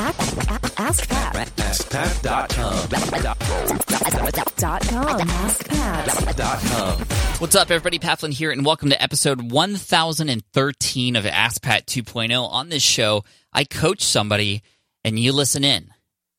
[0.00, 1.34] Ask Pat.
[1.56, 2.88] AskPat.com.
[4.56, 5.20] Dot com.
[5.28, 6.36] Ask Pat.
[6.36, 6.98] Dot com.
[7.40, 7.98] What's up, everybody?
[7.98, 12.48] Pat Flynn here, and welcome to episode 1013 of Ask Pat 2.0.
[12.48, 14.62] On this show, I coach somebody,
[15.02, 15.90] and you listen in.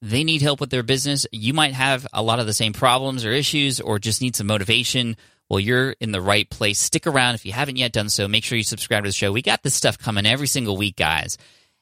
[0.01, 1.27] They need help with their business.
[1.33, 4.47] You might have a lot of the same problems or issues, or just need some
[4.47, 5.17] motivation.
[5.49, 6.79] Well, you're in the right place.
[6.79, 7.35] Stick around.
[7.35, 9.33] If you haven't yet done so, make sure you subscribe to the show.
[9.33, 11.37] We got this stuff coming every single week, guys.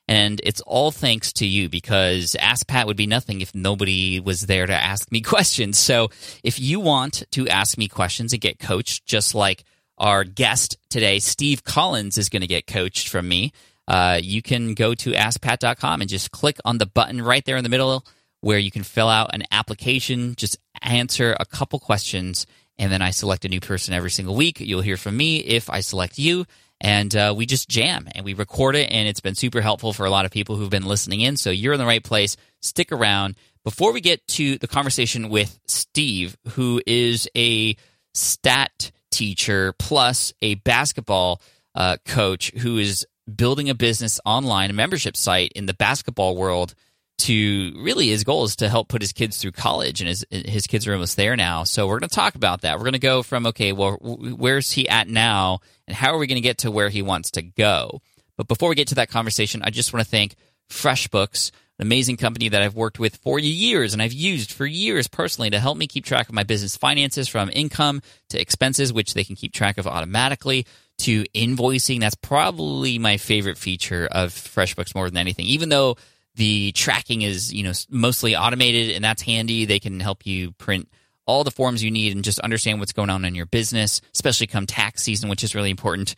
[0.08, 4.42] And it's all thanks to you because Ask Pat would be nothing if nobody was
[4.42, 5.78] there to ask me questions.
[5.78, 6.10] So
[6.44, 9.64] if you want to ask me questions and get coached, just like
[9.98, 13.52] our guest today, Steve Collins, is going to get coached from me,
[13.88, 17.64] uh, you can go to askpat.com and just click on the button right there in
[17.64, 18.06] the middle
[18.42, 22.46] where you can fill out an application, just answer a couple questions,
[22.78, 24.60] and then I select a new person every single week.
[24.60, 26.46] You'll hear from me if I select you
[26.80, 30.06] and uh, we just jam and we record it and it's been super helpful for
[30.06, 31.38] a lot of people who've been listening in.
[31.38, 32.38] So you're in the right place.
[32.62, 33.36] Stick around.
[33.64, 37.76] Before we get to the conversation with steve who is a
[38.14, 41.42] stat teacher plus a basketball
[41.76, 46.74] uh, coach who is building a business online a membership site in the basketball world
[47.20, 50.68] to really his goal is to help put his kids through college and his his
[50.68, 51.64] kids are almost there now.
[51.64, 52.78] So we're going to talk about that.
[52.78, 56.28] We're going to go from okay well where's he at now and how are we
[56.28, 58.02] going to get to where he wants to go?
[58.38, 60.36] But before we get to that conversation i just want to thank
[60.70, 65.08] freshbooks an amazing company that i've worked with for years and i've used for years
[65.08, 69.16] personally to help me keep track of my business finances from income to expenses which
[69.16, 70.68] they can keep track of automatically
[71.00, 72.00] to invoicing.
[72.00, 75.46] That's probably my favorite feature of freshbooks more than anything.
[75.46, 75.98] Even though
[76.38, 79.66] the tracking is, you know, mostly automated and that's handy.
[79.66, 80.88] They can help you print
[81.26, 84.48] all the forms you need and just understand what's going on in your business, especially
[84.48, 86.16] come tax season, which is really important.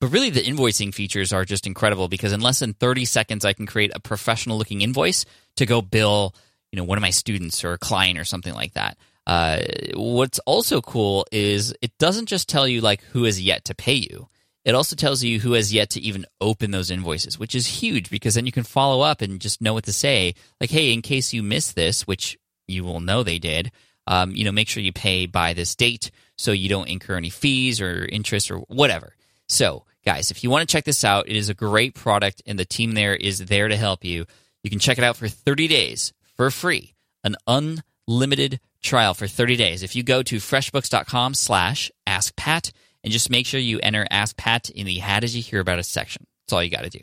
[0.00, 3.52] But really, the invoicing features are just incredible because in less than 30 seconds, I
[3.52, 5.24] can create a professional looking invoice
[5.56, 6.34] to go bill,
[6.72, 8.96] you know, one of my students or a client or something like that.
[9.26, 9.60] Uh,
[9.94, 13.94] what's also cool is it doesn't just tell you like who has yet to pay
[13.94, 14.28] you.
[14.68, 18.10] It also tells you who has yet to even open those invoices, which is huge
[18.10, 20.34] because then you can follow up and just know what to say.
[20.60, 23.72] Like, hey, in case you missed this, which you will know they did,
[24.06, 27.30] um, you know, make sure you pay by this date so you don't incur any
[27.30, 29.14] fees or interest or whatever.
[29.48, 32.58] So, guys, if you want to check this out, it is a great product and
[32.58, 34.26] the team there is there to help you.
[34.62, 39.56] You can check it out for 30 days for free, an unlimited trial for 30
[39.56, 39.82] days.
[39.82, 42.70] If you go to freshbooks.com slash askpat,
[43.04, 45.78] and just make sure you enter Ask Pat in the How Did You Hear About
[45.78, 46.26] Us section.
[46.44, 47.00] That's all you got to do.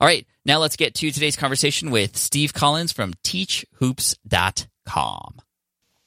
[0.00, 5.34] All right, now let's get to today's conversation with Steve Collins from teachhoops.com.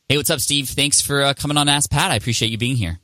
[0.08, 0.70] Hey, what's up, Steve?
[0.70, 2.12] Thanks for uh, coming on Ask Pat.
[2.12, 3.00] I appreciate you being here.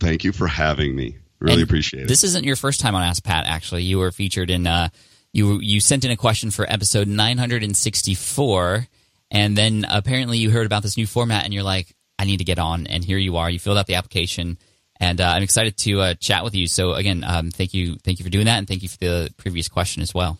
[0.00, 1.18] Thank you for having me.
[1.40, 2.08] Really And appreciate it.
[2.08, 3.82] This isn't your first time on Ask Pat, actually.
[3.82, 4.88] You were featured in, uh,
[5.32, 8.86] you, you sent in a question for episode 964,
[9.30, 12.44] and then apparently you heard about this new format and you're like, I need to
[12.44, 12.86] get on.
[12.86, 13.50] And here you are.
[13.50, 14.58] You filled out the application
[15.02, 16.68] and uh, I'm excited to uh, chat with you.
[16.68, 19.34] So again, um, thank you, thank you for doing that, and thank you for the
[19.36, 20.38] previous question as well.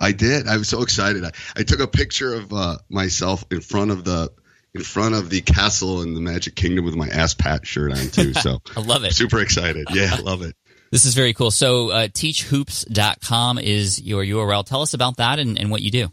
[0.00, 0.48] I did.
[0.48, 1.22] I was so excited.
[1.24, 4.32] I, I took a picture of uh, myself in front of the
[4.74, 8.08] in front of the castle in the Magic Kingdom with my Ask Pat shirt on
[8.08, 8.32] too.
[8.32, 9.12] So I love it.
[9.12, 9.88] Super excited.
[9.92, 10.56] Yeah, I love it.
[10.90, 11.50] This is very cool.
[11.50, 14.64] So uh, teachhoops.com is your URL.
[14.64, 16.08] Tell us about that and, and what you do.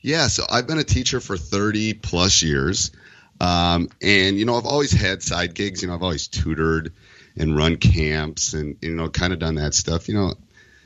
[0.00, 2.92] Yeah, so I've been a teacher for 30 plus years.
[3.40, 5.82] Um, and, you know, I've always had side gigs.
[5.82, 6.92] You know, I've always tutored
[7.36, 10.08] and run camps and, you know, kind of done that stuff.
[10.08, 10.34] You know,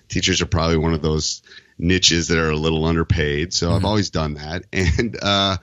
[0.09, 1.43] teachers are probably one of those
[1.79, 3.53] niches that are a little underpaid.
[3.53, 4.65] So I've always done that.
[4.73, 5.57] And uh,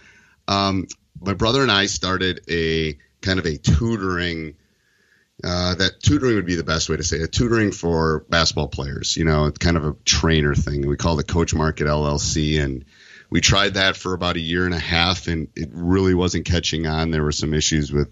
[0.47, 0.87] um,
[1.21, 4.55] my brother and I started a kind of a tutoring.
[5.41, 7.31] Uh, that tutoring would be the best way to say it.
[7.31, 10.85] Tutoring for basketball players, you know, kind of a trainer thing.
[10.85, 12.83] We call it Coach Market LLC, and
[13.29, 16.87] we tried that for about a year and a half, and it really wasn't catching
[16.87, 17.11] on.
[17.11, 18.09] There were some issues with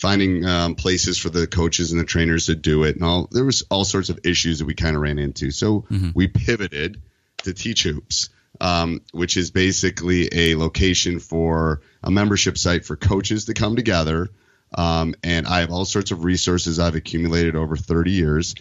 [0.00, 3.44] finding um, places for the coaches and the trainers to do it, and all there
[3.44, 5.50] was all sorts of issues that we kind of ran into.
[5.50, 7.00] So we pivoted
[7.44, 8.30] to Teach Hoops,
[8.60, 14.28] um, which is basically a location for a membership site for coaches to come together.
[14.74, 18.54] Um, and I have all sorts of resources I've accumulated over 30 years.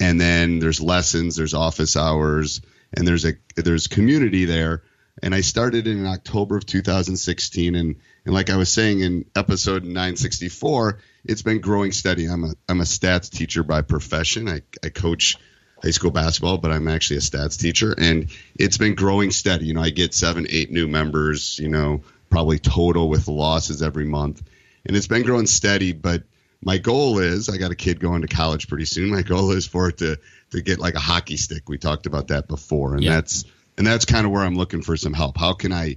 [0.00, 2.60] And then there's lessons, there's office hours,
[2.92, 4.82] and there's a there's community there.
[5.22, 9.84] And I started in October of 2016, and and like I was saying in episode
[9.84, 12.26] 964, it's been growing steady.
[12.26, 14.48] I'm a I'm a stats teacher by profession.
[14.48, 15.36] I I coach
[15.82, 19.66] high school basketball, but I'm actually a stats teacher, and it's been growing steady.
[19.66, 21.58] You know, I get seven, eight new members.
[21.58, 24.42] You know, probably total with losses every month,
[24.84, 25.92] and it's been growing steady.
[25.92, 26.24] But
[26.60, 29.10] my goal is, I got a kid going to college pretty soon.
[29.10, 30.18] My goal is for it to
[30.50, 31.68] to get like a hockey stick.
[31.68, 33.16] We talked about that before, and Yeah.
[33.16, 33.44] that's
[33.76, 35.36] and that's kind of where I'm looking for some help.
[35.36, 35.96] How can I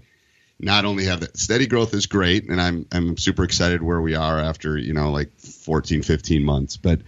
[0.59, 4.15] not only have that steady growth is great, and I'm I'm super excited where we
[4.15, 7.01] are after you know like 14, 15 months, but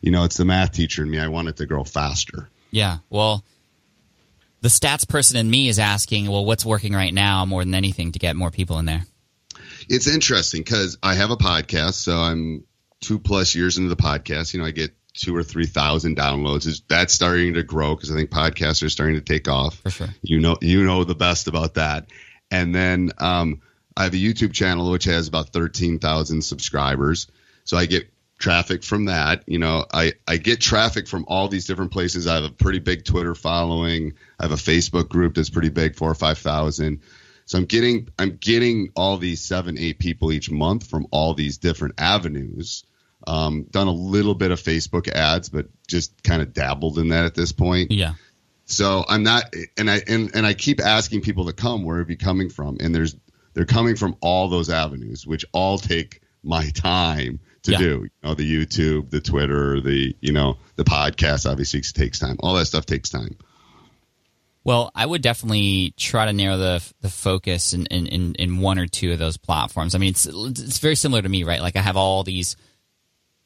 [0.00, 1.18] you know it's the math teacher in me.
[1.18, 2.48] I want it to grow faster.
[2.70, 2.98] Yeah.
[3.10, 3.44] Well,
[4.60, 8.12] the stats person in me is asking, well, what's working right now more than anything
[8.12, 9.04] to get more people in there?
[9.88, 12.64] It's interesting because I have a podcast, so I'm
[13.00, 14.54] two plus years into the podcast.
[14.54, 16.66] You know, I get two or three thousand downloads.
[16.66, 19.76] Is that's starting to grow because I think podcasts are starting to take off.
[19.76, 20.08] For sure.
[20.22, 22.08] You know, you know the best about that.
[22.50, 23.62] And then um,
[23.96, 27.28] I have a YouTube channel which has about thirteen thousand subscribers.
[27.64, 29.44] So I get traffic from that.
[29.46, 32.26] You know, I I get traffic from all these different places.
[32.26, 34.14] I have a pretty big Twitter following.
[34.38, 37.00] I have a Facebook group that's pretty big, four or five thousand.
[37.46, 41.58] So I'm getting I'm getting all these seven eight people each month from all these
[41.58, 42.84] different avenues.
[43.26, 47.24] Um, done a little bit of Facebook ads, but just kind of dabbled in that
[47.24, 47.90] at this point.
[47.90, 48.14] Yeah.
[48.66, 51.84] So I'm not, and I and, and I keep asking people to come.
[51.84, 52.78] Where are you coming from?
[52.80, 53.16] And there's
[53.54, 57.78] they're coming from all those avenues, which all take my time to Yeah.
[57.78, 57.84] do.
[58.04, 62.36] You know, the YouTube, the Twitter, the you know, the podcast obviously takes time.
[62.40, 63.36] All that stuff takes time.
[64.64, 68.78] Well, I would definitely try to narrow the the focus in, in, in, in one
[68.78, 69.94] or two of those platforms.
[69.94, 71.60] I mean, it's it's very similar to me, right?
[71.60, 72.56] Like I have all these,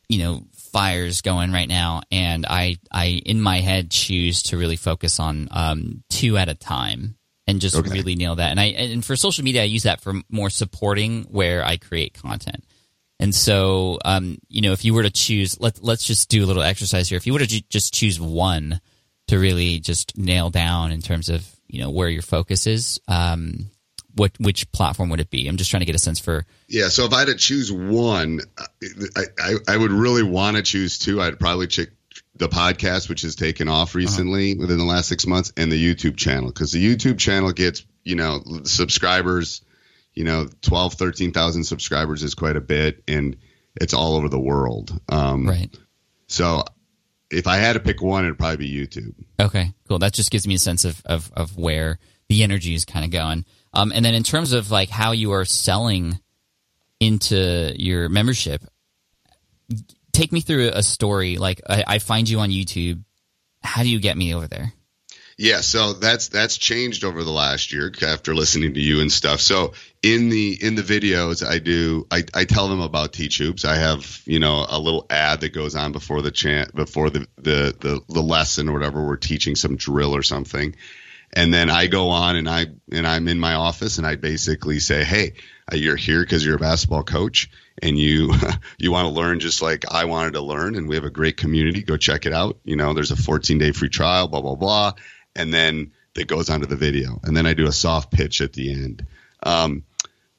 [0.08, 4.76] you know, fires going right now, and I I in my head choose to really
[4.76, 7.16] focus on um, two at a time
[7.46, 7.90] and just Okay.
[7.90, 8.50] really nail that.
[8.50, 12.14] And I and for social media, I use that for more supporting where I create
[12.14, 12.64] content.
[13.20, 16.46] And so, um, you know, if you were to choose, let let's just do a
[16.46, 17.16] little exercise here.
[17.16, 18.80] If you were to ju- just choose one
[19.26, 23.70] to really just nail down in terms of you know where your focus is, um,
[24.18, 25.48] what which platform would it be?
[25.48, 26.44] I'm just trying to get a sense for.
[26.66, 26.88] Yeah.
[26.88, 28.40] So if I had to choose one,
[29.16, 31.20] I I, I would really want to choose two.
[31.22, 31.88] I'd probably check
[32.36, 36.16] the podcast, which has taken off recently within the last six months, and the YouTube
[36.16, 39.62] channel because the YouTube channel gets you know subscribers.
[40.14, 43.36] You know, 12, 13,000 subscribers is quite a bit, and
[43.80, 44.98] it's all over the world.
[45.08, 45.70] Um, Right.
[46.26, 46.64] So
[47.30, 49.14] if I had to pick one, it'd probably be YouTube.
[49.40, 49.72] Okay.
[49.86, 50.00] Cool.
[50.00, 53.10] That just gives me a sense of of, of where the energy is kind of
[53.10, 53.44] going.
[53.72, 56.20] Um, and then in terms of like how you are selling
[57.00, 58.62] into your membership,
[60.12, 61.36] take me through a story.
[61.36, 63.04] Like I, I find you on YouTube.
[63.62, 64.72] How do you get me over there?
[65.40, 69.40] Yeah, so that's that's changed over the last year after listening to you and stuff.
[69.40, 73.64] So in the in the videos I do I, I tell them about Teach Hoops.
[73.64, 77.28] I have, you know, a little ad that goes on before the chant before the,
[77.36, 80.74] the the the lesson or whatever we're teaching some drill or something.
[81.32, 84.78] And then I go on and I and I'm in my office and I basically
[84.78, 85.34] say, "Hey,
[85.70, 87.50] uh, you're here because you're a basketball coach
[87.82, 88.32] and you
[88.78, 91.36] you want to learn just like I wanted to learn and we have a great
[91.36, 91.82] community.
[91.82, 92.58] Go check it out.
[92.64, 94.92] You know, there's a 14 day free trial, blah blah blah."
[95.36, 98.52] And then it goes onto the video, and then I do a soft pitch at
[98.52, 99.06] the end.
[99.42, 99.84] Um,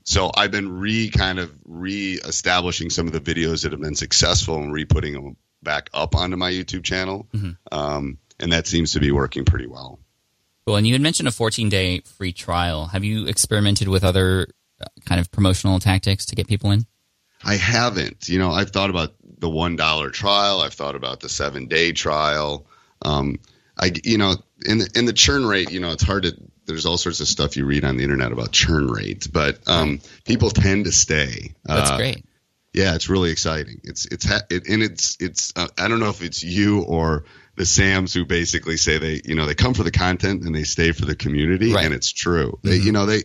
[0.04, 4.58] so I've been re kind of re-establishing some of the videos that have been successful
[4.58, 7.28] and re-putting them back up onto my YouTube channel,
[7.72, 10.00] um, and that seems to be working pretty well.
[10.70, 12.86] Well, and you had mentioned a 14 day free trial.
[12.88, 14.48] Have you experimented with other
[14.80, 16.86] uh, kind of promotional tactics to get people in?
[17.44, 18.30] I haven't.
[18.30, 20.62] You know, I've thought about the one dollar trial.
[20.62, 22.68] I've thought about the seven day trial.
[23.02, 23.40] Um,
[23.80, 24.36] I, you know,
[24.66, 26.34] in the, in the churn rate, you know, it's hard to.
[26.66, 30.02] There's all sorts of stuff you read on the internet about churn rates, but um,
[30.26, 31.56] people tend to stay.
[31.66, 32.24] That's Uh, great.
[32.76, 33.82] Yeah, it's really exciting.
[33.84, 35.52] It's it's ha- it, and it's it's.
[35.56, 37.24] Uh, I don't know if it's you or
[37.60, 40.64] the Sams who basically say they you know they come for the content and they
[40.64, 41.84] stay for the community, Right.
[41.86, 42.58] and it's true.
[42.64, 42.86] They mm-hmm.
[42.86, 43.24] you know they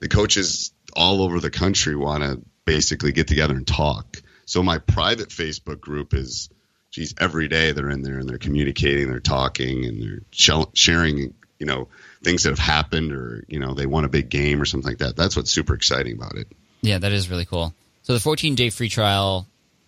[0.00, 4.20] the coaches all over the country want to basically get together and talk.
[4.46, 6.48] So my private Facebook group is,
[6.90, 11.34] geez, every day they're in there and they're communicating, they're talking, and they're shell- sharing,
[11.60, 11.86] you know,
[12.24, 14.98] things that have happened or you know they won a big game or something like
[14.98, 15.14] that.
[15.14, 16.48] That's what's super exciting about it.
[16.80, 17.72] Yeah, that is really cool.
[18.02, 19.46] So the 14 day free trial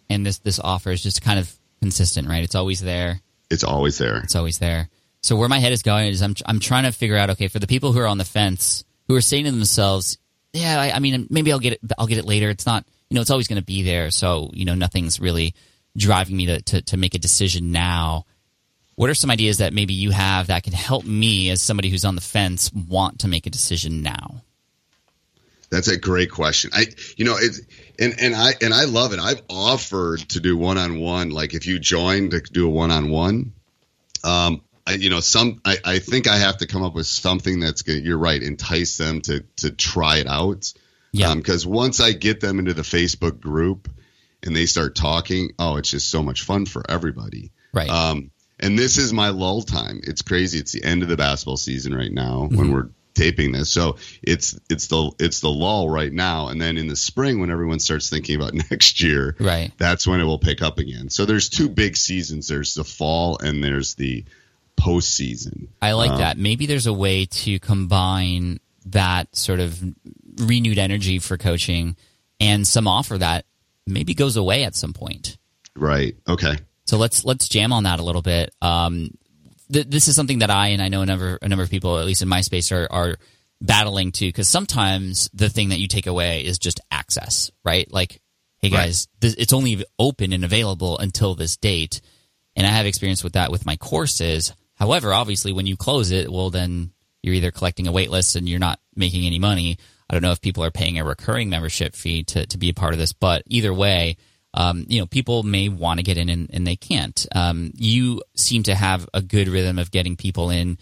[0.08, 2.44] and this this offer is just kind of consistent, right?
[2.44, 3.20] It's always there.
[3.50, 4.18] It's always there.
[4.18, 4.88] It's always there.
[5.22, 7.58] So where my head is going is I'm I'm trying to figure out okay for
[7.58, 10.18] the people who are on the fence who are saying to themselves,
[10.52, 12.48] yeah, I, I mean maybe I'll get it I'll get it later.
[12.48, 14.10] It's not you know it's always going to be there.
[14.10, 15.54] So you know nothing's really
[15.96, 18.24] driving me to, to to make a decision now.
[18.94, 22.04] What are some ideas that maybe you have that can help me as somebody who's
[22.04, 24.42] on the fence want to make a decision now?
[25.70, 26.70] That's a great question.
[26.74, 27.60] I, you know, it's
[28.00, 29.20] and and I and I love it.
[29.20, 31.30] I've offered to do one on one.
[31.30, 33.52] Like if you join to do a one on one,
[34.24, 37.60] um, I, you know, some I, I think I have to come up with something
[37.60, 38.00] that's going.
[38.00, 40.72] to You're right, entice them to to try it out.
[41.12, 41.34] Yeah.
[41.34, 43.88] Because once I get them into the Facebook group
[44.42, 47.50] and they start talking, oh, it's just so much fun for everybody.
[47.72, 47.90] Right.
[47.90, 48.30] Um,
[48.60, 50.00] and this is my lull time.
[50.04, 50.58] It's crazy.
[50.60, 52.72] It's the end of the basketball season right now when Mhm.
[52.72, 53.70] we're taping this.
[53.70, 57.50] So it's it's the it's the lull right now, and then in the spring when
[57.50, 59.72] everyone starts thinking about next year, Right.
[59.78, 61.10] that's when it will pick up again.
[61.10, 62.48] So there's two big seasons.
[62.48, 64.24] There's the fall and there's the
[64.76, 65.68] postseason.
[65.82, 66.38] I like Um, that.
[66.38, 69.78] Maybe there's a way to combine that sort of
[70.38, 71.96] renewed energy for coaching
[72.40, 73.44] and some offer that
[73.86, 75.36] maybe goes away at some point.
[75.76, 76.16] Right.
[76.26, 76.54] Okay.
[76.86, 78.54] So let's let's jam on that a little bit.
[78.62, 79.10] Um,
[79.72, 81.98] th- this is something that I and I know a number a number of people,
[81.98, 83.16] at least in my space, are are
[83.60, 84.28] battling too.
[84.28, 87.90] Because sometimes the thing that you take away is just access, right?
[87.92, 88.20] Like,
[88.58, 88.86] hey Right.
[88.86, 92.00] guys, this, it's only open and available until this date,
[92.56, 94.52] and I have experience with that with my courses.
[94.74, 98.48] However, obviously, when you close it, well, then you're either collecting a wait list and
[98.48, 99.76] you're not making any money.
[100.08, 102.74] I don't know if people are paying a recurring membership fee to, to be a
[102.74, 104.16] part of this, but either way,
[104.54, 107.26] um, you know, people may want to get in and, and they can't.
[107.34, 110.78] Um, you seem to have a good rhythm of getting people in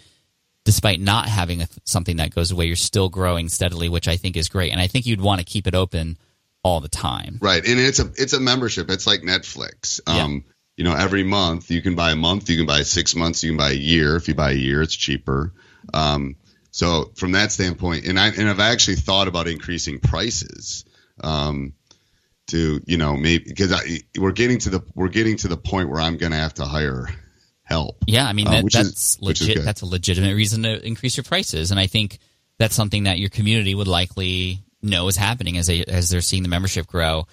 [0.64, 2.66] despite not having a, something that goes away.
[2.66, 4.70] You're still growing steadily, which I think is great.
[4.70, 6.18] And I think you'd want to keep it open
[6.62, 7.38] all the time.
[7.40, 7.66] Right.
[7.66, 8.90] And it's a it's a membership.
[8.90, 10.00] It's like Netflix.
[10.06, 10.24] Yeah.
[10.24, 10.44] Um,
[10.76, 13.50] you know, every month you can buy a month, you can buy six months, you
[13.50, 14.16] can buy a year.
[14.16, 15.52] If you buy a year, it's cheaper.
[15.92, 16.36] Um,
[16.70, 20.84] so from that standpoint, and I and I've actually thought about increasing prices.
[21.20, 21.72] Um,
[22.48, 23.72] to you know maybe because
[24.18, 26.64] we're getting to the we're getting to the point where I'm going to have to
[26.64, 27.08] hire
[27.62, 27.96] help.
[28.06, 29.64] Yeah, I mean Uh, that, is- that's is legit.
[29.64, 32.18] That's a legitimate reason to increase your prices, and I think
[32.58, 36.42] that's something that your community would likely know is happening as they as they're seeing
[36.42, 37.26] the membership grow.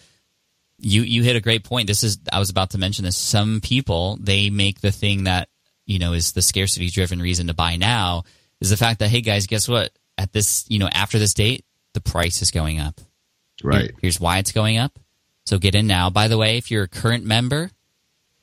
[0.78, 1.88] You you hit a great point.
[1.88, 3.18] This is I was about to mention this.
[3.18, 5.48] Some people they make the thing that
[5.86, 8.24] you know is the scarcity driven reason to buy now
[8.60, 9.92] is the fact that hey guys, guess what?
[10.18, 13.00] At this you know after this date, the price is going up.
[13.64, 13.92] Right.
[14.02, 15.00] Here's why it's going up.
[15.46, 16.10] So get in now.
[16.10, 17.72] By the way, if you're a current member,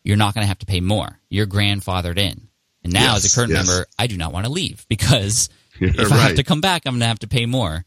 [0.04, 1.18] you're not going to have to pay more.
[1.28, 2.49] You're grandfathered in.
[2.85, 3.66] And now, Yes, as a current yes.
[3.66, 5.49] member, I do not want to leave because
[5.80, 7.85] if I have to come back, I'm going to have to pay more.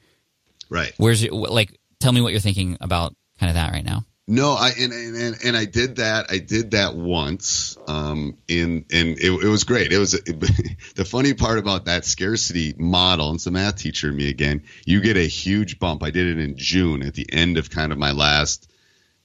[0.69, 0.93] Right.
[0.97, 1.79] Where's your, like?
[1.99, 4.03] Tell me what you're thinking about kind of that right now.
[4.27, 6.25] No, I and, and and- I did that.
[6.29, 7.77] I did that once.
[7.87, 9.93] Um, in and it, it was great.
[9.93, 10.11] It was
[10.95, 13.29] the funny part about that scarcity model.
[13.29, 14.63] And it's a math teacher in me again.
[14.85, 16.01] You get a huge bump.
[16.03, 18.69] I did it in June at the end of kind of my last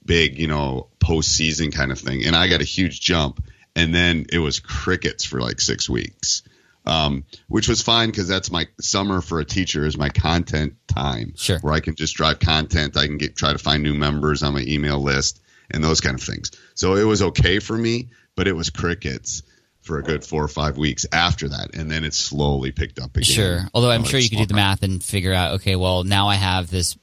[0.05, 3.43] big, you know, postseason kind of thing, and I got a huge jump.
[3.73, 6.43] And then it was crickets for like six weeks,
[6.85, 11.33] um, which was fine because that's my summer for a teacher is my content time
[11.37, 11.57] Sure.
[11.59, 12.97] where I can just drive content.
[12.97, 15.39] I can get try to find new members on my email list
[15.69, 16.51] and those kind of things.
[16.75, 19.41] So it was okay for me, but it was crickets
[19.79, 23.15] for a good four or five weeks after that, and then it slowly picked up
[23.15, 23.23] again.
[23.23, 23.59] Sure.
[23.73, 26.35] Although I'm sure you could do the math and figure out, okay, well, now I
[26.35, 26.97] have this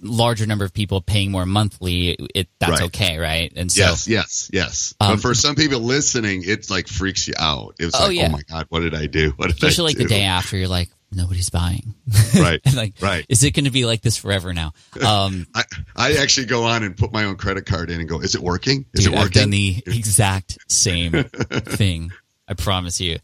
[0.00, 2.16] larger number of people paying more monthly.
[2.34, 2.82] It that's Right.
[2.82, 3.52] okay, right?
[3.56, 4.94] And so Yes, yes, yes.
[5.00, 7.74] Um, but for some people listening, it's like freaks you out.
[7.78, 8.28] It was Oh, like, yeah.
[8.28, 9.32] oh my god, what did I do?
[9.36, 10.02] What did especially I like do?
[10.04, 11.94] the day after, you're like, nobody's buying.
[12.36, 13.24] Right, like, right.
[13.30, 14.72] is it going to be like this forever now?
[15.04, 15.62] Um, I,
[15.94, 18.42] I actually go on and put my own credit card in and go, is it
[18.42, 18.84] working?
[18.92, 19.42] Is Dude, it I've working?
[19.42, 22.12] done the exact same thing.
[22.48, 23.18] I promise you.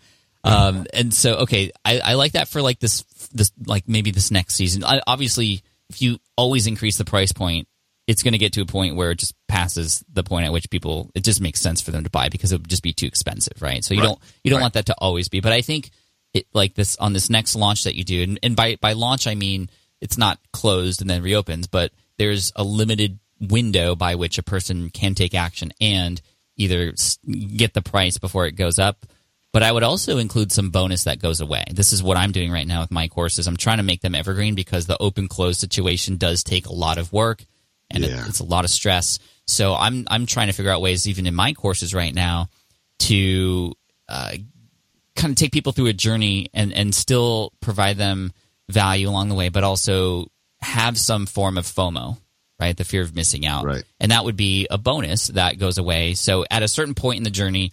[0.44, 4.30] Um, and so, okay, I, I like that for like this, this, like maybe this
[4.30, 4.82] next season.
[4.82, 7.68] I, obviously, if you always increase the price point,
[8.06, 10.68] it's going to get to a point where it just passes the point at which
[10.70, 13.06] people, it just makes sense for them to buy because it would just be too
[13.06, 13.84] expensive, right?
[13.84, 14.06] So you Right.
[14.06, 14.62] don't, you don't Right.
[14.64, 15.40] want that to always be.
[15.40, 15.90] But I think
[16.34, 19.26] it, like this on this next launch that you do, and, and by by launch
[19.26, 19.68] I mean
[20.00, 24.88] it's not closed and then reopens, but there's a limited window by which a person
[24.90, 26.20] can take action and
[26.56, 26.94] either
[27.56, 29.04] get the price before it goes up.
[29.52, 31.64] But I would also include some bonus that goes away.
[31.70, 33.46] This is what I'm doing right now with my courses.
[33.46, 36.96] I'm trying to make them evergreen because the open close situation does take a lot
[36.96, 37.44] of work
[37.90, 39.18] and it, it's a lot of stress.
[39.46, 42.48] So I'm I'm trying to figure out ways, even in my courses right now,
[43.00, 43.74] to
[44.08, 44.32] uh,
[45.16, 48.32] kind of take people through a journey and and still provide them
[48.68, 50.28] value along the way, but also
[50.60, 52.16] have some form of FOMO,
[52.58, 52.76] right?
[52.76, 53.84] The fear of missing out, Right.
[54.00, 56.14] And that would be a bonus that goes away.
[56.14, 57.72] So at a certain point in the journey,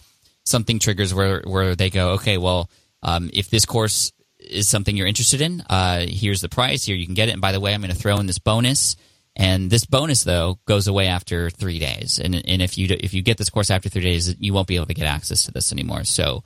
[0.50, 2.70] something triggers where where they go, okay, well,
[3.04, 6.86] um, if this course is something you're interested in, uh, here's the price.
[6.86, 7.34] Here you can get it.
[7.34, 8.96] And by the way, I'm going to throw in this bonus.
[9.36, 12.20] And this bonus though goes away after three days.
[12.20, 14.68] And and if you do- if you get this course after three days, you won't
[14.68, 16.04] be able to get access to this anymore.
[16.04, 16.44] So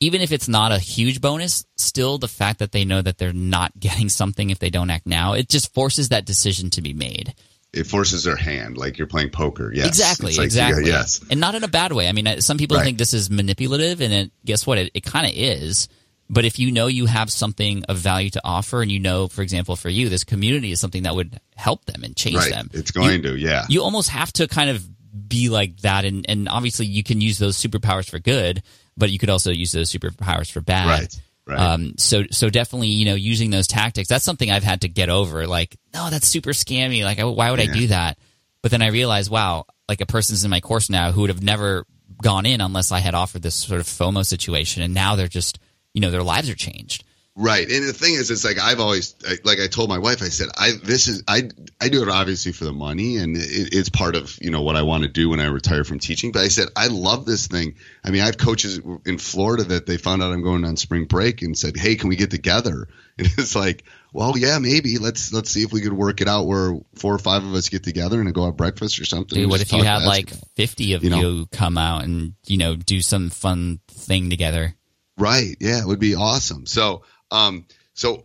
[0.00, 3.32] even if it's not a huge bonus, still the fact that they know that they're
[3.32, 6.92] not getting something if they don't act now, it just forces that decision to be
[6.92, 7.34] made.
[7.76, 9.72] It forces their hand, like you're playing poker.
[9.74, 10.84] Yes, Exactly, like, exactly.
[10.86, 12.08] yeah, yes, And not in a bad way.
[12.08, 12.84] I mean, uh, some people Right.
[12.84, 14.78] think this is manipulative, and it, guess what?
[14.78, 15.88] It, it kind of is.
[16.28, 19.42] But if you know you have something of value to offer, and you know, for
[19.42, 22.50] example, for you, this community is something that would help them and change right.
[22.50, 23.64] them, It's going you, to, yeah.
[23.68, 24.84] you almost have to kind of
[25.28, 28.62] be like that and, and obviously you can use those superpowers for good
[28.96, 30.86] but you could also use those superpowers for bad.
[30.86, 31.20] Right.
[31.46, 31.58] Right.
[31.58, 34.08] Um, so so definitely, you know, using those tactics.
[34.08, 35.46] That's something I've had to get over.
[35.46, 37.04] Like, no, that's super scammy.
[37.04, 38.18] Like, why would I do that?
[38.62, 41.42] But then I realized, wow, like a person's in my course now who would have
[41.42, 41.86] never
[42.20, 45.60] gone in unless I had offered this sort of FOMO situation, and now they're just,
[45.94, 47.04] you know, their lives are changed.
[47.38, 49.14] Right, and the thing is, it's like I've always,
[49.44, 52.52] like I told my wife, I said, I this is I I do it obviously
[52.52, 55.28] for the money, and it, it's part of you know what I want to do
[55.28, 56.32] when I retire from teaching.
[56.32, 57.74] But I said I love this thing.
[58.02, 61.04] I mean, I have coaches in Florida that they found out I'm going on spring
[61.04, 62.88] break and said, Hey, can we get together?
[63.18, 66.46] And it's like, well, yeah, maybe let's let's see if we could work it out
[66.46, 69.38] where four or five of us get together and go have breakfast or something.
[69.38, 71.46] Dude, what if you have like 50 of You you, know?
[71.50, 74.74] come out and, you know, do some fun thing together?
[75.16, 75.56] Right.
[75.60, 76.66] Yeah, it would be awesome.
[76.66, 77.04] So,
[77.36, 78.24] um, so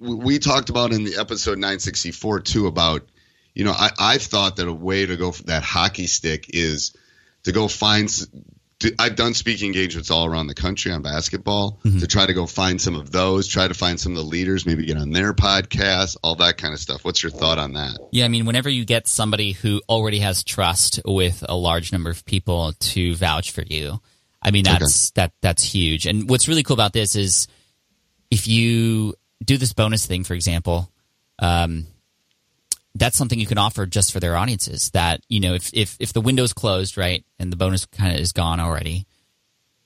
[0.00, 3.06] we talked about in the episode 964 too about,
[3.54, 6.96] you know, I, I've thought that a way to go for that hockey stick is
[7.44, 8.08] to go find.
[8.80, 12.44] To, I've done speaking engagements all around the country on basketball to try to go
[12.44, 15.32] find some of those, try to find some of the leaders, maybe get on their
[15.32, 17.04] podcast, all that kind of stuff.
[17.04, 17.98] What's your thought on that?
[18.10, 22.10] Yeah, I mean, whenever you get somebody who already has trust with a large number
[22.10, 24.00] of people to vouch for you,
[24.42, 26.06] I mean, that's that that's huge.
[26.06, 27.46] And what's really cool about this is
[28.34, 29.14] if you
[29.44, 30.90] do this bonus thing, for example,
[31.38, 31.86] um,
[32.96, 34.90] that's something you can offer just for their audiences.
[34.90, 38.20] That you know, if if if the window's closed, right, and the bonus kind of
[38.20, 39.06] is gone already,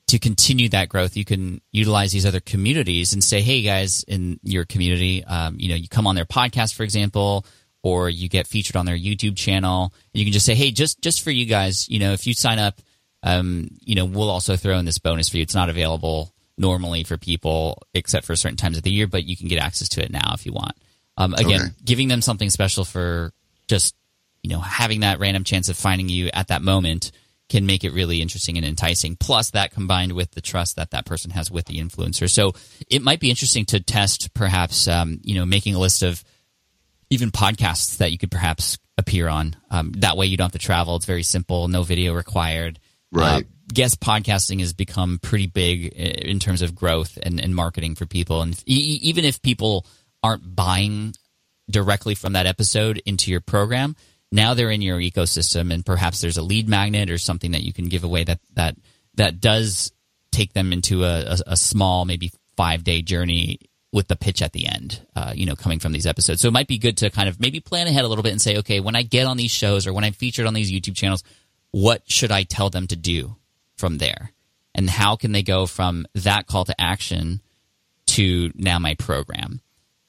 [0.07, 4.41] to continue that growth, you can utilize these other communities and say, "Hey, guys, in
[4.43, 7.45] your community, um, you know, you come on their podcast, for example,
[7.83, 9.93] or you get featured on their YouTube channel.
[10.15, 12.33] And you can just say, "Hey, just just for you guys, you know, if you
[12.33, 12.81] sign up,
[13.23, 15.43] um, you know, we'll also throw in this bonus for you.
[15.43, 19.37] It's not available normally for people except for certain times of the year, but you
[19.37, 20.77] can get access to it now if you want."
[21.17, 21.71] Um, again, Okay.
[21.85, 23.33] giving them something special for
[23.69, 23.95] just
[24.43, 27.11] you know having that random chance of finding you at that moment
[27.49, 31.07] can make it really interesting and enticing plus that combined with the trust that that
[31.07, 32.53] person has with the influencer so
[32.89, 36.23] it might be interesting to test perhaps um, you know making a list of
[37.11, 40.59] even podcasts that you could perhaps appear on um, that way you don't have to
[40.59, 42.79] travel it's very simple no video required
[43.11, 43.45] Right.
[43.45, 48.07] uh, guest podcasting has become pretty big in terms of growth and, and marketing for
[48.07, 49.87] people and even if people
[50.23, 51.15] aren't buying
[51.71, 53.97] directly from that episode into your program.
[54.31, 57.73] Now they're in your ecosystem, and perhaps there's a lead magnet or something that you
[57.73, 58.77] can give away that that
[59.15, 59.93] that does
[60.33, 63.59] take them into a, a, a small, maybe five day journey
[63.91, 65.01] with the pitch at the end.
[65.17, 67.41] Uh, you know, coming from these episodes, so it might be good to kind of
[67.41, 69.87] maybe plan ahead a little bit and say, okay, when I get on these shows
[69.87, 71.25] or when I'm featured on these YouTube channels,
[71.71, 73.37] what should I tell them to do
[73.79, 74.33] from there,
[74.75, 77.41] and how can they go from that call to action
[78.07, 79.61] to now my program.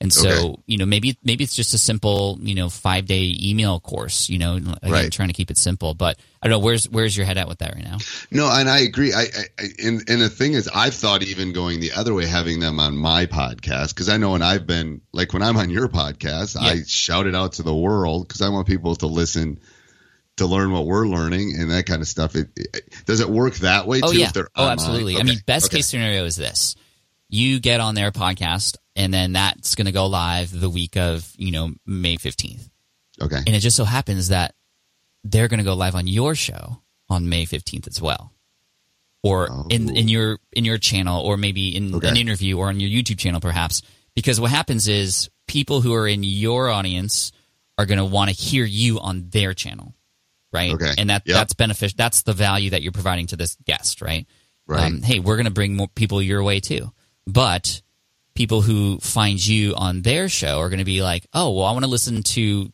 [0.02, 0.56] And so, Okay.
[0.68, 4.30] you know, maybe maybe it's just a simple, you know, five day email course.
[4.30, 5.12] You know, again, Right.
[5.12, 5.94] trying to keep it simple.
[5.94, 7.98] But I don't know where's where's your head at with that right now.
[8.32, 9.14] No, and I agree.
[9.14, 12.62] I, I and and the thing is, I've thought even going the other way, having
[12.62, 15.90] them on my podcast, because I know when I've been like when I'm on your
[15.90, 19.60] podcast, I shout it out to the world because I want people to listen
[20.40, 22.36] to learn what we're learning and that kind of stuff.
[22.36, 24.20] It, it- does it work that way Oh too?
[24.20, 24.26] yeah.
[24.28, 25.14] If they're Oh, absolutely.
[25.14, 25.22] mine?
[25.22, 25.78] I mean, best okay.
[25.78, 26.76] case scenario is this:
[27.30, 31.32] you get on their podcast, and then that's going to go live the week of
[31.38, 32.70] you know May fifteenth,
[33.22, 33.38] Okay.
[33.38, 34.56] and it just so happens that
[35.24, 38.34] they're going to go live on your show on May fifteenth as well.
[39.22, 39.94] Or in, Oh.
[39.94, 42.08] in your in your channel, or maybe in Okay.
[42.08, 43.82] an interview, or on your YouTube channel, perhaps.
[44.16, 47.32] Because what happens is people who are in your audience
[47.78, 49.94] are going to want to hear you on their channel,
[50.52, 50.74] right?
[50.74, 50.94] Okay.
[50.98, 51.36] And that Yep.
[51.36, 51.96] that's beneficial.
[51.98, 54.26] That's the value that you're providing to this guest, right?
[54.68, 54.84] Right.
[54.84, 56.92] Um, hey, we're going to bring more people your way too.
[57.26, 57.82] But
[58.36, 61.72] people who find you on their show are going to be like, oh, well, I
[61.74, 62.72] want to listen to,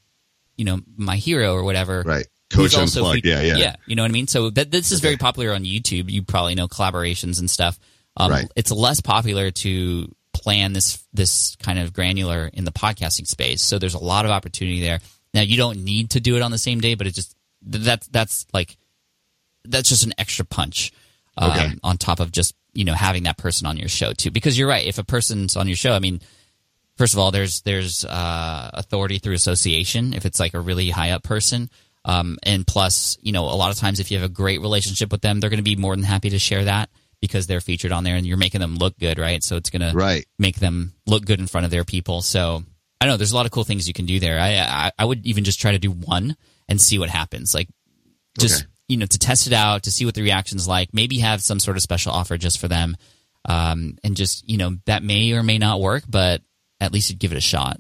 [0.58, 2.04] you know, my hero or whatever.
[2.06, 2.26] Right.
[2.52, 3.24] Coach also Unplugged.
[3.24, 3.56] fe- Yeah, yeah.
[3.58, 3.76] Yeah.
[3.88, 4.28] You know what I mean?
[4.28, 6.10] So that, this is very popular on YouTube.
[6.12, 7.80] You probably know collaborations and stuff.
[8.18, 8.48] Um, Right.
[8.56, 13.62] It's less popular to plan this this kind of granular in the podcasting space.
[13.62, 15.00] So there's a lot of opportunity there.
[15.34, 17.35] Now you don't need to do it on the same day, but it just
[17.66, 18.78] that's that's like
[19.66, 20.92] that's just an extra punch
[21.38, 21.74] um, Okay.
[21.84, 24.32] on top of just you know having that person on your show too.
[24.32, 26.22] Because you're right, if a person's on your show, I mean,
[26.98, 31.12] first of all, there's there's uh, authority through association if it's like a really high
[31.12, 31.70] up person.
[32.08, 35.12] Um, and plus, you know, a lot of times if you have a great relationship
[35.12, 37.92] with them, they're going to be more than happy to share that because they're featured
[37.92, 39.42] on there and you're making them look good, right?
[39.44, 40.24] So it's going to Right.
[40.38, 42.22] make them look good in front of their people.
[42.22, 42.64] So
[43.02, 44.40] I don't know there's a lot of cool things you can do there.
[44.40, 47.54] I I, I would even just try to do one and see what happens.
[47.54, 47.68] Like
[48.40, 48.70] just Okay.
[48.88, 50.94] you know to test it out to see what the reaction's like.
[50.94, 52.98] Maybe have some sort of special offer just for them,
[53.48, 56.42] um, and just you know that may or may not work, but
[56.80, 57.80] at least you'd give it a shot.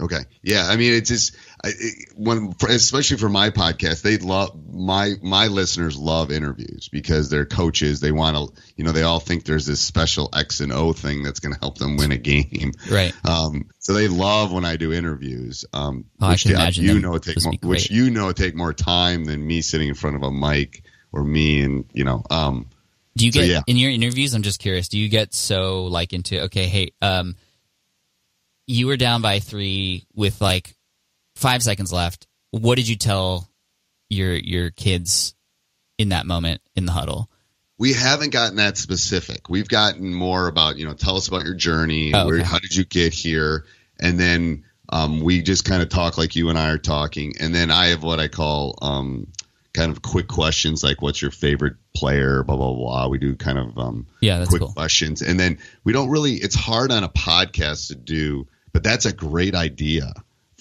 [0.00, 0.20] Okay.
[0.42, 0.66] Yeah.
[0.68, 5.46] I mean, it's just I- it, when, especially for my podcast, they love my my
[5.46, 8.00] listeners love interviews because they're coaches.
[8.00, 11.22] They want to, you know, they all think there's this special X and O thing
[11.22, 12.72] that's going to help them win a game.
[12.90, 13.12] Right.
[13.24, 15.64] Um, so they love when I do interviews.
[15.72, 18.72] Um, Oh, I which can imagine you know take more, which you know take more
[18.72, 22.24] time than me sitting in front of a mic or me and you know.
[22.30, 22.70] Um,
[23.16, 23.60] Do you So, get yeah.
[23.68, 24.34] in your interviews?
[24.34, 24.88] I'm just curious.
[24.88, 27.36] Do you get so like into okay, hey, um,
[28.66, 30.74] you were down by three with like
[31.42, 32.26] five seconds left.
[32.50, 33.50] What did you tell
[34.08, 35.34] your your kids
[35.98, 37.28] in that moment in the huddle?
[37.82, 39.48] we haven't gotten that specific.
[39.48, 42.14] We've gotten more about, you know, tell us about your journey.
[42.14, 43.64] Oh, Where, how did you get here?
[43.98, 47.34] And then um, we just kind of talk like you and I are talking.
[47.40, 49.26] And then I have what I call um,
[49.74, 52.44] kind of quick questions like, what's your favorite player?
[52.44, 53.08] Blah, blah, blah.
[53.08, 54.72] We do kind of um, Yeah, quick cool.
[54.72, 55.20] questions.
[55.20, 59.12] And then we don't really, it's hard on a podcast to do, but that's a
[59.12, 60.12] great idea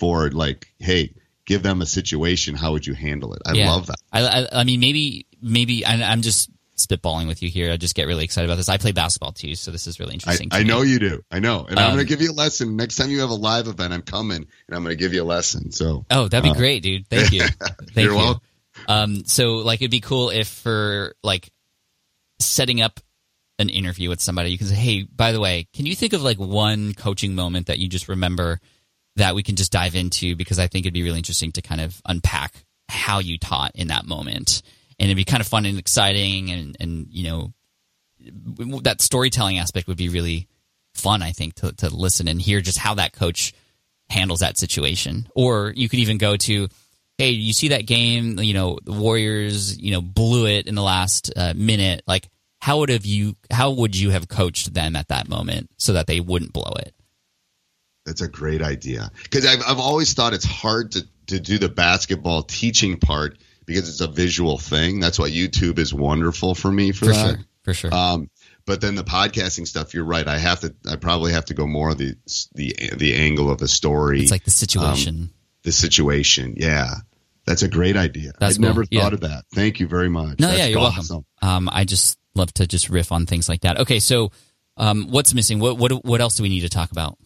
[0.02, 1.14] for like, hey,
[1.46, 2.56] give them a situation.
[2.56, 3.42] How would you handle it?
[3.46, 3.70] I Yeah.
[3.70, 3.98] love that.
[4.12, 7.72] I, I, I mean, maybe, maybe I, I'm just spitballing with you here.
[7.72, 8.68] I just get really excited about this.
[8.68, 10.50] I play basketball too, so this is really I, interesting.
[10.50, 10.66] to I me.
[10.70, 11.22] know you do.
[11.30, 11.68] I know.
[11.70, 12.76] And I'm Um, going to give you a lesson.
[12.76, 14.38] Next time you have a live event, I'm coming
[14.68, 15.72] and I'm going to give you a lesson.
[15.72, 17.08] So, Oh, that'd be Uh, great, dude.
[17.08, 17.42] Thank you.
[17.60, 18.18] Thank You're you.
[18.18, 18.42] welcome.
[18.88, 21.52] Um, so like it'd be cool if for like
[22.40, 23.00] setting up
[23.60, 26.24] an interview with somebody, you can say, Hey, by the way, can you think of
[26.24, 28.60] like one coaching moment that you just remember
[29.16, 30.36] that we can just dive into?
[30.36, 32.54] Because I think it'd be really interesting to kind of unpack
[32.90, 34.62] how you taught in that moment.
[35.00, 37.54] And it'd be kind of fun and exciting and, and, you know,
[38.82, 40.48] that storytelling aspect would be really
[40.94, 43.54] fun, I think, to, to listen and hear just how that coach
[44.10, 45.28] handles that situation.
[45.36, 46.68] Or you could even go to,
[47.18, 50.84] hey, you see that game, you know, the Warriors, you know, blew it in the
[50.84, 52.04] last uh, minute.
[52.06, 52.28] Like,
[52.60, 56.06] how would have you, how would you have coached them at that moment so that
[56.06, 56.94] they wouldn't blow it?
[58.06, 59.12] That's a great idea.
[59.24, 63.88] Because I've, I've always thought it's hard to, to do the basketball teaching part because
[63.90, 65.00] it's a visual thing.
[65.00, 67.36] That's why YouTube is wonderful for me for, For that.
[67.36, 67.46] sure.
[67.64, 67.94] For sure.
[67.94, 68.30] Um,
[68.66, 70.28] but then the podcasting stuff, you're right.
[70.28, 72.16] I have to, I probably have to go more the,
[72.56, 74.22] the, the angle of the story.
[74.22, 75.32] it's like the situation.
[75.64, 76.56] the situation.
[76.58, 76.88] Yeah.
[77.46, 78.34] That's a great idea.
[78.40, 78.88] That's I'd never cool.
[78.92, 79.02] Yeah.
[79.02, 79.46] thought of that.
[79.54, 80.40] Thank you very much.
[80.40, 81.26] No, That's yeah, you're awesome.
[81.42, 81.68] welcome.
[81.68, 83.80] Um, I just love to just riff on things like that.
[83.80, 84.32] Okay, so
[84.78, 85.60] um, what's missing?
[85.60, 87.18] What what what else do we need to talk about?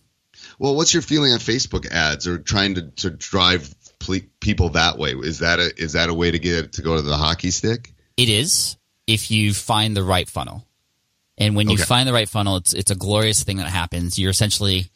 [0.60, 4.98] Well, what's your feeling on Facebook ads or trying to, to drive ple- people that
[4.98, 5.12] way?
[5.12, 7.94] Is that a is that a way to get to go to the hockey stick?
[8.18, 10.66] It is if you find the right funnel,
[11.38, 11.84] and when you Okay.
[11.84, 14.18] find the right funnel, it's it's a glorious thing that happens.
[14.18, 14.90] You're essentially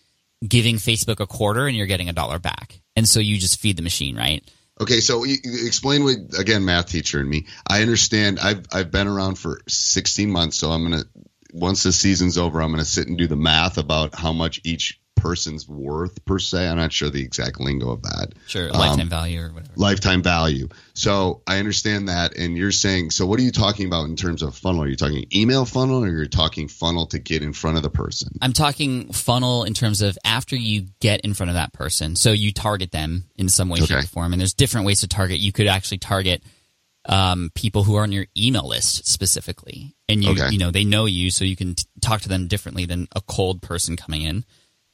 [0.48, 3.76] giving Facebook a quarter, and you're getting a dollar back, and so you just feed
[3.76, 4.41] the machine, right?
[4.82, 7.48] Okay, so explain what again, math teacher and me.
[7.67, 8.39] I understand.
[8.39, 11.04] I've I've been around for 16 months, so I'm gonna
[11.52, 14.99] once the season's over, I'm gonna sit and do the math about how much each
[15.20, 16.68] person's worth per se.
[16.68, 18.34] I'm not sure the exact lingo of that.
[18.48, 19.72] Sure, Um, lifetime value or whatever.
[19.76, 20.68] lifetime value.
[20.94, 22.38] So I understand that.
[22.38, 24.84] And you're saying, so what are you talking about in terms of funnel?
[24.84, 27.90] Are you talking email funnel or you're talking funnel to get in front of the
[27.90, 28.38] person?
[28.42, 32.16] I'm talking funnel in terms of after you get in front of that person.
[32.16, 34.34] So you target them in some way, shape, or form.
[34.34, 35.40] And there's different ways to target.
[35.40, 36.44] You could actually target
[37.06, 40.50] um, people who are on your email list specifically, and you Okay.
[40.52, 43.22] you know they know you, so you can t- talk to them differently than a
[43.22, 44.44] cold person coming in,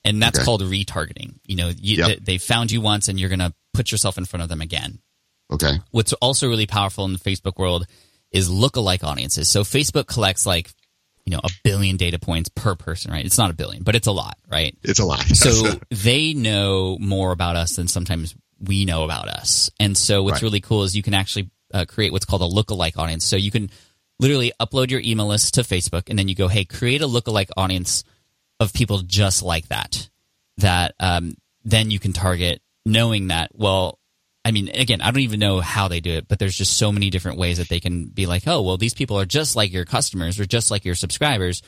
[0.06, 0.46] and that's Okay.
[0.46, 1.36] called retargeting.
[1.46, 2.08] You know, you, Yep.
[2.08, 5.00] they, they found you once, and you're gonna put yourself in front of them again
[5.52, 5.80] Okay.
[5.92, 7.86] what's also really powerful in the Facebook world
[8.32, 9.48] is lookalike audiences.
[9.50, 10.72] So Facebook collects like,
[11.26, 13.24] you know, a billion data points per person, right?
[13.26, 14.76] It's not a billion, but it's a lot, right?
[14.84, 15.24] It's a lot.
[15.36, 19.70] So they know more about us than sometimes we know about us.
[19.80, 20.44] And so what's Right.
[20.44, 23.24] really cool is you can actually uh, create what's called a lookalike audience.
[23.26, 23.70] So you can
[24.20, 27.50] literally upload your email list to Facebook and then you go, hey, create a lookalike
[27.58, 28.04] audience
[28.60, 30.10] of people just like that.
[30.58, 34.00] That um, then you can target knowing that, well,
[34.46, 36.92] I mean, again, I don't even know how they do it, but there's just so
[36.92, 39.74] many different ways that they can be like, oh, well, these people are just like
[39.74, 41.64] your customers or just like your subscribers.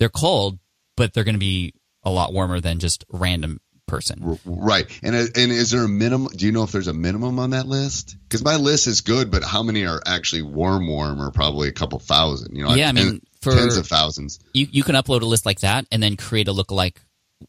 [0.00, 0.58] They're cold,
[0.96, 1.72] but they're going to be
[2.02, 4.38] a lot warmer than just random person.
[4.44, 4.86] right.
[5.02, 6.32] And uh, and is there a minimum?
[6.34, 8.16] Do you know if there's a minimum on that list?
[8.24, 11.72] Because my list is good, but how many are actually warm, warm, or probably a
[11.72, 12.56] couple thousand?
[12.56, 14.38] You know, Yeah, I mean, ten- for- tens of thousands.
[14.52, 16.96] You you can upload a list like that and then create a lookalike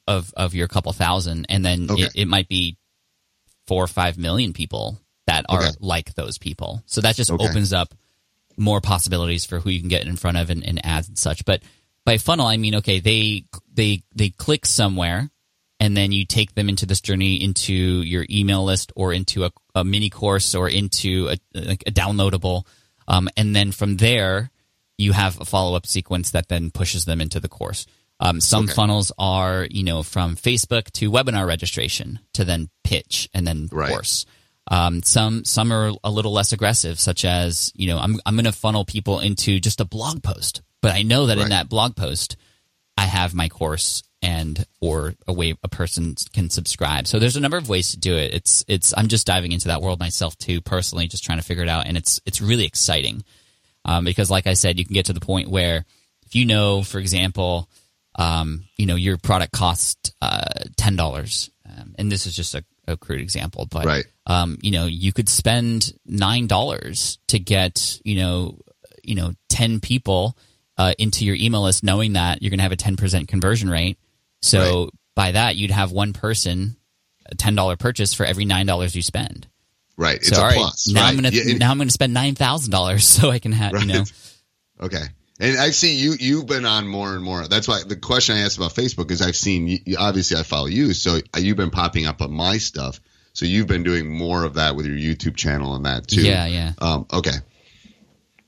[0.08, 2.04] of of your couple thousand, and then Okay.
[2.04, 2.78] it, it might be
[3.68, 5.72] four or five million people that are Okay.
[5.80, 6.82] like those people.
[6.86, 7.44] So that just Okay.
[7.44, 7.94] opens up
[8.58, 11.46] more possibilities for who you can get in front of and, and ads and such.
[11.46, 11.62] But
[12.06, 15.30] by funnel, I mean okay, they they they click somewhere,
[15.80, 19.52] and then you take them into this journey into your email list or into a,
[19.76, 22.66] a mini course or into a like a downloadable,
[23.08, 24.50] um, and then from there
[24.98, 27.86] you have a follow up sequence that then pushes them into the course.
[28.20, 28.74] Um, some Okay.
[28.74, 33.90] funnels are, you know, from Facebook to webinar registration to then pitch and then Right.
[33.90, 34.26] course.
[34.70, 38.46] Um, some some are a little less aggressive, such as you know, I'm I'm going
[38.46, 41.96] to funnel people into just a blog post, but I know that in that blog
[41.96, 42.36] post,
[42.98, 47.06] I have my course and or a way a person can subscribe.
[47.08, 48.34] So there's a number of ways to do it.
[48.34, 51.64] It's it's I'm just diving into that world myself too, personally, just trying to figure
[51.64, 53.24] it out, and it's it's really exciting
[53.88, 55.86] um, because, like I said, you can get to the point where
[56.26, 57.70] if you know, for example,
[58.16, 60.44] um, you know your product costs uh,
[60.76, 64.06] ten dollars, um, and this is just a, a crude example, but Right.
[64.26, 68.60] um, you know you could spend nine dollars to get you know
[69.04, 70.38] you know ten people
[70.78, 73.70] uh, into your email list, knowing that you're going to have a ten percent conversion
[73.70, 73.98] rate.
[74.42, 76.78] So by that, you'd have one person
[77.30, 79.48] a ten dollar purchase for every nine dollars you spend.
[79.98, 80.18] Right.
[80.18, 80.88] It's so a right, plus.
[80.88, 81.10] now right.
[81.10, 83.74] I'm gonna Yeah, and- now I'm gonna spend nine thousand dollars so I can have
[83.74, 84.04] you know.
[84.80, 85.02] Okay.
[85.40, 86.14] And I see you.
[86.20, 87.48] You've been on more and more.
[87.48, 89.68] That's why the question I asked about Facebook is I've seen.
[89.68, 93.00] You, you- obviously, I follow you, so you've been popping up on my stuff.
[93.34, 96.22] So you've been doing more of that with your YouTube channel and that too.
[96.24, 96.74] Yeah, yeah.
[96.80, 97.38] Um, okay.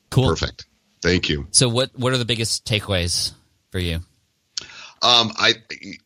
[0.10, 0.30] Cool.
[0.30, 0.66] Perfect.
[1.02, 1.48] Thank you.
[1.52, 3.32] So what what are the biggest takeaways
[3.72, 4.00] for you?
[5.02, 5.54] Um, I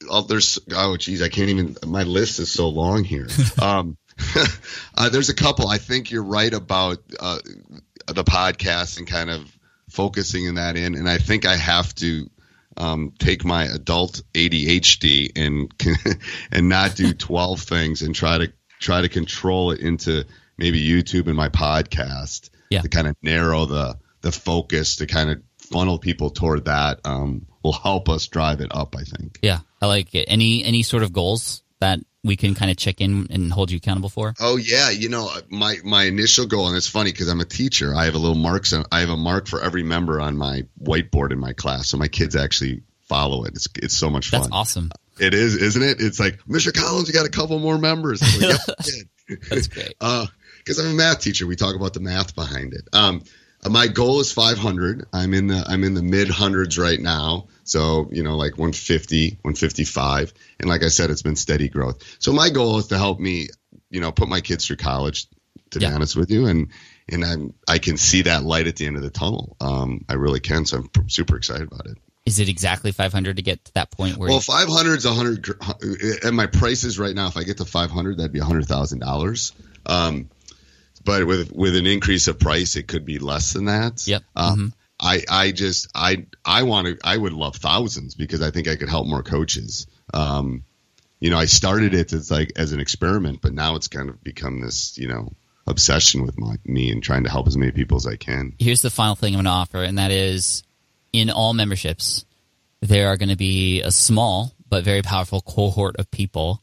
[0.10, 1.76] oh, there's oh geez, I can't even.
[1.86, 3.28] My list is so long here.
[3.62, 3.98] um,
[4.96, 5.68] uh, there's a couple.
[5.68, 7.40] I think you're right about uh,
[8.08, 9.52] the podcast and kind of
[9.90, 12.30] focusing in that in, and I think I have to
[12.78, 15.72] um, take my adult ADHD and
[16.52, 20.26] and not do 12 things and try to try to control it into
[20.58, 22.82] maybe YouTube and my podcast Yeah.
[22.82, 27.46] to kind of narrow the the focus to kind of funnel people toward that um,
[27.64, 28.96] will help us drive it up.
[28.96, 29.40] I think.
[29.42, 30.26] Yeah, I like it.
[30.28, 33.78] Any any sort of goals that we can kind of check in and hold you
[33.78, 34.34] accountable for?
[34.40, 37.94] Oh yeah, you know my my initial goal, and it's funny because I'm a teacher.
[37.96, 38.74] I have a little marks.
[38.92, 42.08] I have a mark for every member on my whiteboard in my class, so my
[42.08, 43.54] kids actually follow it.
[43.56, 44.42] It's it's so much fun.
[44.42, 44.92] That's awesome.
[45.20, 46.02] It is, isn't it?
[46.02, 46.74] It's like Mr.
[46.74, 48.22] Collins, you got a couple more members.
[48.22, 49.94] Like, "Yep, That's great.
[50.00, 51.46] because I'm a math teacher.
[51.46, 52.88] We talk about the math behind it.
[52.94, 53.26] Um, uh,
[53.70, 55.08] my goal is 500.
[55.14, 57.48] I'm in the I'm in the mid hundreds right now.
[57.64, 62.04] So you know, like 150, 155, and like I said, it's been steady growth.
[62.20, 63.50] So my goal is to help me,
[63.90, 65.28] you know, put my kids through college.
[65.72, 65.90] To Yeah.
[65.90, 66.68] be honest with you, and
[67.10, 69.56] and I'm I can see that light at the end of the tunnel.
[69.60, 70.66] Um, I really can.
[70.66, 71.98] So I'm super excited about it.
[72.26, 74.30] Is it exactly 500 to get to that point where?
[74.30, 75.54] Well, 500 is 100, gr-
[76.24, 79.52] and my prices right now, if I get to 500, that'd be $100,000.
[79.86, 80.30] Um,
[81.04, 84.06] but with with an increase of price, it could be less than that.
[84.08, 84.24] Yep.
[84.36, 88.68] Um, I I just I I want to I would love thousands because I think
[88.68, 89.88] I could help more coaches.
[90.14, 90.64] Um,
[91.20, 94.24] you know, I started it as like as an experiment, but now it's kind of
[94.24, 95.34] become this you know
[95.66, 98.54] obsession with my, me and trying to help as many people as I can.
[98.60, 100.64] here's the final thing I'm going to offer, and that is
[101.14, 102.26] in all memberships,
[102.82, 106.62] there are going to be a small but very powerful cohort of people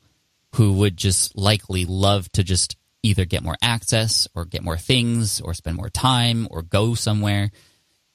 [0.56, 5.40] who would just likely love to just either get more access or get more things
[5.40, 7.50] or spend more time or go somewhere.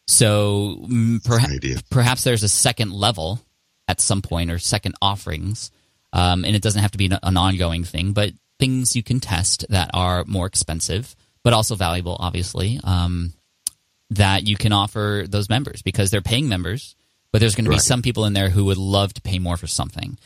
[0.07, 3.39] So mm, perha- perhaps there's a second level
[3.87, 5.71] at some point or second offerings.
[6.13, 9.65] Um, and it doesn't have to be an, ongoing thing, but things you can test
[9.69, 13.33] that are more expensive, but also valuable, obviously, um,
[14.11, 16.95] that you can offer those members because they're paying members,
[17.33, 17.81] but there's going to be Right.
[17.81, 20.17] some people in there who would love to pay more for something.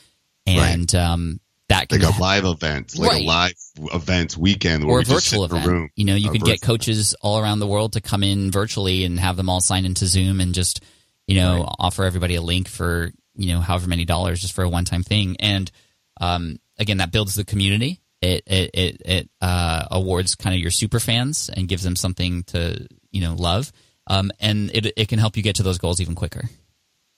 [0.45, 1.39] And um,
[1.80, 3.24] that can Like a live event, like Right.
[3.24, 3.54] a live
[3.94, 5.68] event weekend where or a just sit virtual in a event.
[5.72, 5.89] room.
[5.96, 9.20] You know, you can get coaches all around the world to come in virtually and
[9.20, 10.84] have them all sign into Zoom and just,
[11.28, 14.70] you know, offer everybody a link for, you know, however many dollars just for a
[14.70, 15.36] one time thing.
[15.39, 15.72] And
[16.20, 18.02] um, again, that builds the community.
[18.22, 22.44] It it it, it uh, awards kind of your super fans and gives them something
[22.48, 23.72] to you know love.
[24.08, 26.50] Um, and it it can help you get to those goals even quicker.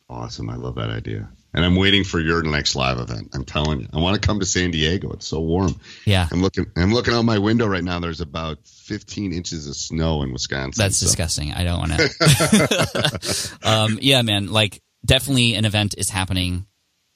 [0.10, 0.50] Awesome.
[0.50, 1.30] I love that idea.
[1.54, 3.32] And I'm waiting for your next live event.
[3.34, 3.88] I'm telling you.
[3.94, 5.12] I want to come to San Diego.
[5.12, 5.76] It's so warm.
[6.06, 8.00] Yeah, I'm looking I'm looking out my window right now.
[8.00, 10.82] There's about 15 inches of snow in Wisconsin.
[10.82, 11.52] That's so- disgusting.
[11.54, 13.58] I don't want to.
[13.64, 14.50] um, yeah, man.
[14.52, 16.66] Like, definitely an event is happening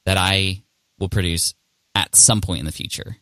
[0.06, 0.64] that I
[1.00, 1.54] will produce
[1.94, 3.18] at some point in the future.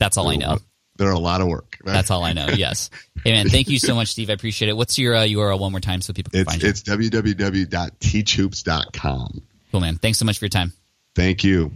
[0.00, 0.58] That's all I know.
[0.96, 1.78] They're a lot of work.
[1.84, 2.46] That's all I know.
[2.56, 2.90] Yes.
[3.24, 3.48] Hey, man.
[3.48, 4.30] Thank you so much, Steve.
[4.30, 4.76] I appreciate it.
[4.76, 6.68] What's your uh, URL one more time so people can It's find you?
[6.68, 9.42] it's www.teachhoops.com.
[9.74, 9.96] Cool, man.
[9.96, 10.72] Thanks so much for your time.
[11.16, 11.72] Thank you.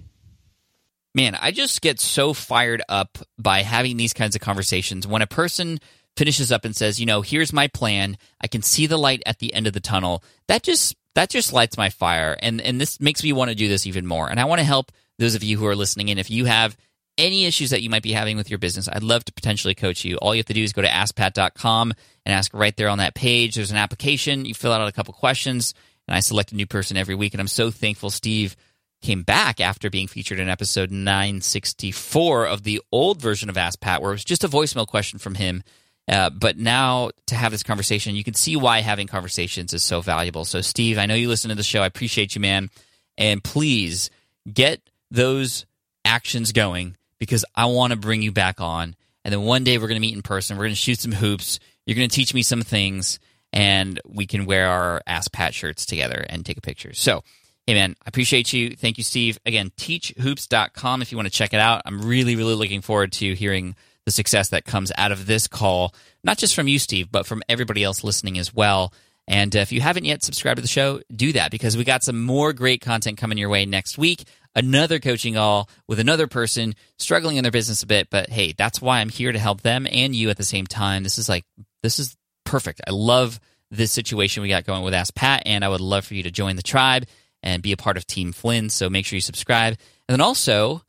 [1.17, 5.05] Man, I just get so fired up by having these kinds of conversations.
[5.05, 5.81] When a person
[6.17, 8.17] finishes up and says, "You know, here's my plan.
[8.41, 11.53] I can see the light at the end of the tunnel." That just that just
[11.53, 14.31] lights my fire, and and this makes me want to do this even more.
[14.31, 16.19] And I want to help those of you who are listening in.
[16.19, 16.77] If you have
[17.17, 20.05] any issues that you might be having with your business, I'd love to potentially coach
[20.05, 20.19] you.
[20.19, 23.17] All you have to do is go to askpat.com and ask right there on that
[23.17, 23.57] page.
[23.57, 24.45] There's an application.
[24.45, 25.75] You fill out a couple questions,
[26.09, 27.35] and I select a new person every week.
[27.35, 28.57] And I'm so thankful Steve
[29.03, 34.03] came back after being featured in episode 964 of the old version of Ask Pat,
[34.03, 35.63] where it was just a voicemail question from him.
[36.09, 40.01] Uh, but now to have this conversation, you can see why having conversations is so
[40.01, 40.45] valuable.
[40.45, 41.83] So, Steve, I know you listen to the show.
[41.83, 42.71] I appreciate you, man.
[43.19, 44.09] And please
[44.51, 45.67] get those
[46.05, 48.97] actions going because I want to bring you back on.
[49.25, 50.57] And then one day we're going to meet in person.
[50.57, 51.61] We're going to shoot some hoops.
[51.85, 53.19] You're going to teach me some things,
[53.53, 56.93] and we can wear our Ask Pat shirts together and take a picture.
[56.93, 57.23] So,
[57.67, 58.77] hey, man, I appreciate you.
[58.77, 59.39] Thank you, Steve.
[59.47, 61.83] Again, teachhoops.com if you want to check it out.
[61.85, 65.95] I'm really, really looking forward to hearing the success that comes out of this call,
[66.25, 68.93] not just from you, Steve, but from everybody else listening as well.
[69.29, 72.03] And uh, if you haven't yet subscribed to the show, do that because we got
[72.03, 74.25] some more great content coming your way next week.
[74.55, 78.81] Another coaching all with another person struggling in their business a bit, but hey, that's
[78.81, 81.03] why I'm here to help them and you at the same time.
[81.03, 81.45] This is like,
[81.83, 82.17] this is
[82.49, 82.81] perfect.
[82.87, 83.39] I love
[83.71, 86.31] this situation we got going with Ask Pat, and I would love for you to
[86.31, 87.05] join the tribe
[87.43, 88.71] and be a part of Team Flynn.
[88.71, 89.75] So make sure you subscribe.
[90.09, 90.83] And then also,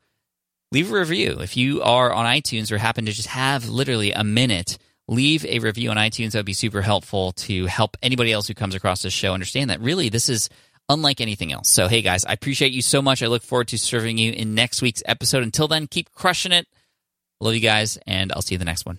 [0.72, 1.38] leave a review.
[1.40, 5.58] If you are on iTunes or happen to just have literally a minute, leave a
[5.58, 6.32] review on iTunes.
[6.32, 9.68] That would be super helpful to help anybody else who comes across this show understand
[9.70, 10.48] that really this is
[10.88, 11.68] unlike anything else.
[11.68, 13.22] So, hey guys, I appreciate you so much.
[13.22, 15.42] I look forward to serving you in next week's episode.
[15.42, 16.66] Until then, keep crushing it.
[17.40, 18.98] Love you guys, and I'll see you the next one.